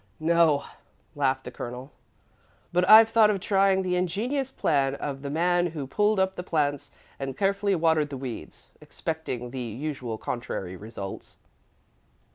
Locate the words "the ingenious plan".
3.83-4.95